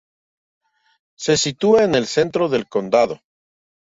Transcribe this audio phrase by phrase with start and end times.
[1.15, 3.21] Se sitúa en el centro del condado.